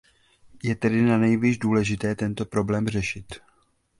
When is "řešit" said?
2.87-3.35